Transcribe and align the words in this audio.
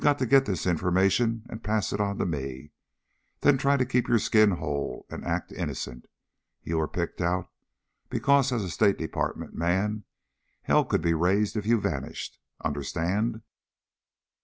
You're 0.03 0.15
to 0.15 0.25
get 0.25 0.45
this 0.47 0.63
formation 0.63 1.45
and 1.47 1.63
pass 1.63 1.93
it 1.93 2.01
on 2.01 2.17
to 2.17 2.25
me, 2.25 2.71
then 3.41 3.59
try 3.59 3.77
to 3.77 3.85
keep 3.85 4.07
your 4.07 4.17
skin 4.17 4.49
whole 4.57 5.05
and 5.11 5.23
act 5.23 5.51
innocent. 5.51 6.07
You 6.63 6.79
were 6.79 6.87
picked 6.87 7.21
out 7.21 7.51
because, 8.09 8.51
as 8.51 8.63
a 8.63 8.71
State 8.71 8.97
Department 8.97 9.53
man, 9.53 10.05
hell 10.63 10.85
could 10.85 11.03
be 11.03 11.13
raised 11.13 11.55
if 11.55 11.67
you 11.67 11.79
vanished. 11.79 12.39
Understand?" 12.65 13.43